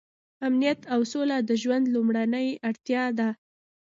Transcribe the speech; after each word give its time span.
امنیت 0.47 0.79
او 0.93 0.99
سوله 1.11 1.37
د 1.49 1.51
ژوند 1.61 1.85
لومړنۍ 1.93 2.47
اړتیا 2.69 3.03
ده. 3.19 3.29